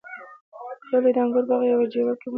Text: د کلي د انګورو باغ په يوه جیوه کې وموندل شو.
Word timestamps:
د 0.79 0.83
کلي 0.89 1.11
د 1.15 1.17
انګورو 1.23 1.47
باغ 1.49 1.61
په 1.61 1.65
يوه 1.71 1.85
جیوه 1.91 2.13
کې 2.13 2.15
وموندل 2.15 2.19
شو. 2.19 2.29